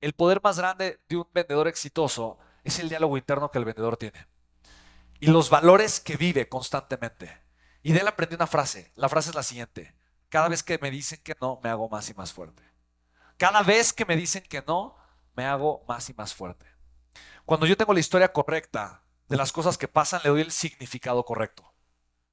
[0.00, 3.96] el poder más grande de un vendedor exitoso es el diálogo interno que el vendedor
[3.96, 4.26] tiene.
[5.20, 7.42] Y los valores que vive constantemente.
[7.82, 8.92] Y de él aprendí una frase.
[8.94, 9.94] La frase es la siguiente.
[10.28, 12.62] Cada vez que me dicen que no, me hago más y más fuerte.
[13.36, 14.96] Cada vez que me dicen que no,
[15.34, 16.66] me hago más y más fuerte.
[17.44, 21.24] Cuando yo tengo la historia correcta de las cosas que pasan, le doy el significado
[21.24, 21.72] correcto.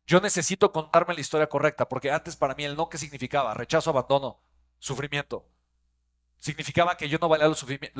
[0.08, 3.90] Yo necesito contarme la historia correcta, porque antes para mí el no que significaba rechazo,
[3.90, 4.42] abandono,
[4.78, 5.48] sufrimiento.
[6.40, 7.56] Significaba que yo no valía lo,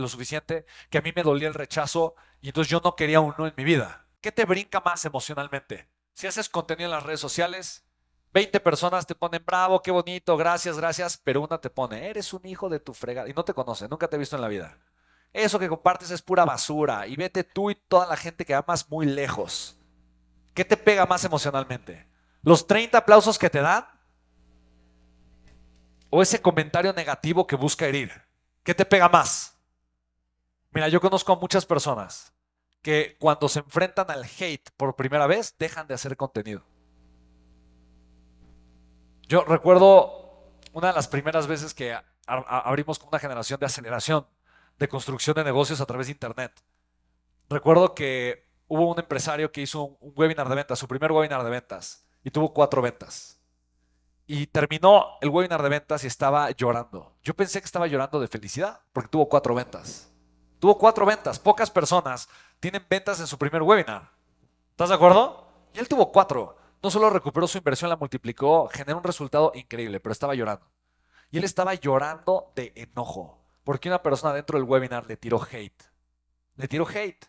[0.08, 3.48] suficiente, que a mí me dolía el rechazo y entonces yo no quería un no
[3.48, 4.06] en mi vida.
[4.22, 5.90] ¿Qué te brinca más emocionalmente?
[6.14, 7.86] Si haces contenido en las redes sociales,
[8.34, 12.46] 20 personas te ponen bravo, qué bonito, gracias, gracias, pero una te pone, eres un
[12.46, 14.78] hijo de tu fregada y no te conoce, nunca te he visto en la vida.
[15.32, 18.90] Eso que compartes es pura basura y vete tú y toda la gente que amas
[18.90, 19.78] muy lejos.
[20.54, 22.08] ¿Qué te pega más emocionalmente?
[22.42, 23.86] ¿Los 30 aplausos que te dan?
[26.10, 28.12] ¿O ese comentario negativo que busca herir?
[28.66, 29.56] ¿Qué te pega más?
[30.72, 32.34] Mira, yo conozco a muchas personas
[32.82, 36.64] que cuando se enfrentan al hate por primera vez dejan de hacer contenido.
[39.28, 41.96] Yo recuerdo una de las primeras veces que
[42.26, 44.28] abrimos con una generación de aceleración
[44.80, 46.52] de construcción de negocios a través de Internet.
[47.50, 51.50] Recuerdo que hubo un empresario que hizo un, webinar de ventas, su primer webinar de
[51.52, 53.35] ventas, y tuvo cuatro ventas.
[54.28, 57.16] Y terminó el webinar de ventas y estaba llorando.
[57.22, 60.12] Yo pensé que estaba llorando de felicidad porque tuvo cuatro ventas.
[60.60, 61.38] Tuvo cuatro ventas.
[61.38, 62.28] Pocas personas
[62.60, 64.12] tienen ventas en su primer webinar.
[64.72, 65.48] ¿Estás de acuerdo?
[65.74, 66.58] Y él tuvo cuatro.
[66.82, 70.66] No solo recuperó su inversión, la multiplicó, generó un resultado increíble, pero estaba llorando.
[71.32, 75.84] Y él estaba llorando de enojo, porque una persona dentro del webinar le tiró hate.
[76.56, 77.26] Le tiró hate.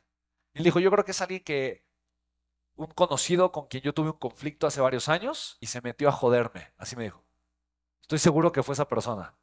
[0.52, 1.85] Él dijo, yo creo que es alguien que,
[2.76, 6.12] un conocido con quien yo tuve un conflicto hace varios años y se metió a
[6.12, 6.72] joderme.
[6.76, 7.24] Así me dijo.
[8.02, 9.34] Estoy seguro que fue esa persona.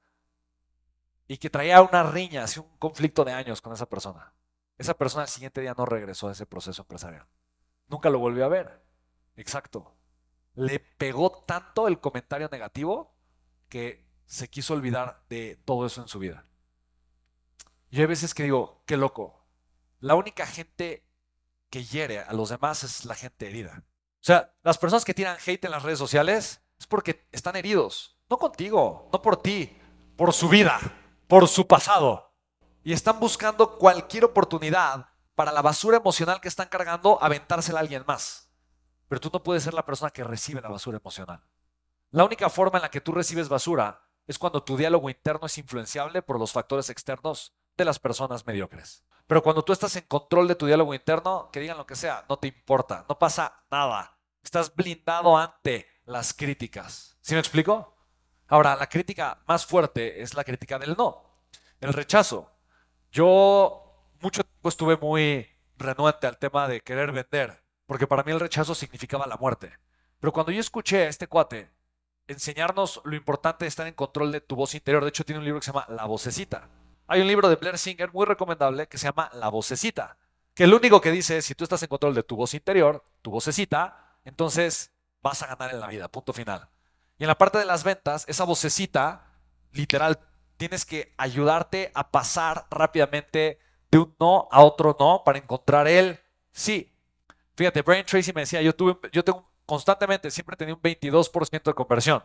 [1.28, 4.34] Y que traía una riña, así un conflicto de años con esa persona.
[4.78, 7.28] Esa persona al siguiente día no regresó a ese proceso empresarial.
[7.88, 8.84] Nunca lo volvió a ver.
[9.36, 9.96] Exacto.
[10.54, 13.16] Le pegó tanto el comentario negativo
[13.70, 16.46] que se quiso olvidar de todo eso en su vida.
[17.90, 19.46] Y hay veces que digo, qué loco.
[20.00, 21.06] La única gente
[21.74, 23.82] que hiere a los demás es la gente herida.
[23.82, 28.16] O sea, las personas que tiran hate en las redes sociales es porque están heridos.
[28.30, 29.76] No contigo, no por ti,
[30.16, 30.80] por su vida,
[31.28, 32.32] por su pasado
[32.84, 38.04] y están buscando cualquier oportunidad para la basura emocional que están cargando, aventársela a alguien
[38.06, 38.52] más.
[39.08, 41.42] Pero tú no puedes ser la persona que recibe la basura emocional.
[42.12, 45.58] La única forma en la que tú recibes basura es cuando tu diálogo interno es
[45.58, 49.04] influenciable por los factores externos de las personas mediocres.
[49.28, 52.26] Pero cuando tú estás en control de tu diálogo interno, que digan lo que sea,
[52.30, 54.18] no te importa, no pasa nada.
[54.44, 57.18] Estás blindado ante las críticas.
[57.22, 57.96] ¿Sí me explico?
[58.48, 61.24] Ahora, la crítica más fuerte es la crítica del no,
[61.80, 62.52] el rechazo.
[63.12, 65.48] Yo mucho tiempo estuve muy
[65.78, 69.72] renuente al tema de querer vender, porque para mí el rechazo significaba la muerte.
[70.20, 71.72] Pero cuando yo escuché a este cuate
[72.28, 75.46] enseñarnos lo importante de estar en control de tu voz interior, de hecho tiene un
[75.46, 76.70] libro que se llama La vocecita.
[77.08, 80.18] Hay un libro de Blair Singer muy recomendable que se llama La vocecita,
[80.54, 83.04] que lo único que dice es si tú estás en control de tu voz interior,
[83.22, 84.92] tu vocecita, entonces
[85.22, 86.70] vas a ganar en la vida, punto final.
[87.18, 89.28] Y en la parte de las ventas, esa vocecita,
[89.72, 90.20] literal,
[90.58, 93.60] tienes que ayudarte a pasar rápidamente
[93.92, 96.20] de un no a otro no para encontrar el
[96.52, 96.92] sí.
[97.56, 101.74] Fíjate, Brian Tracy me decía, yo, tuve, yo tengo constantemente, siempre tenía un 22% de
[101.74, 102.24] conversión.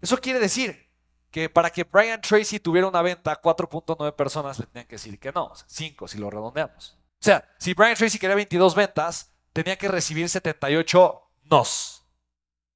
[0.00, 0.89] Eso quiere decir
[1.30, 5.32] que para que Brian Tracy tuviera una venta, 4.9 personas le tenían que decir que
[5.32, 6.98] no, 5 si lo redondeamos.
[7.20, 12.04] O sea, si Brian Tracy quería 22 ventas, tenía que recibir 78 nos.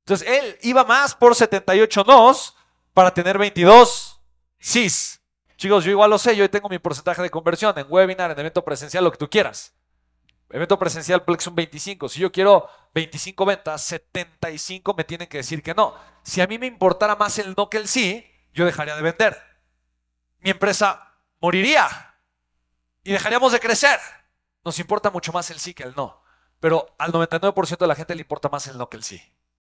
[0.01, 2.55] Entonces, él iba más por 78 nos
[2.93, 4.15] para tener 22
[4.65, 4.89] Sí,
[5.59, 8.65] Chicos, yo igual lo sé, yo tengo mi porcentaje de conversión en webinar, en evento
[8.65, 9.75] presencial, lo que tú quieras.
[10.49, 12.09] Evento presencial Plexum 25.
[12.09, 15.95] Si yo quiero 25 ventas, 75 me tienen que decir que no.
[16.23, 19.43] Si a mí me importara más el no que el sí, yo dejaría de vender.
[20.39, 22.15] Mi empresa moriría
[23.03, 24.01] y dejaríamos de crecer.
[24.65, 26.23] Nos importa mucho más el sí que el no.
[26.61, 29.21] Pero al 99% de la gente le importa más el no que el sí.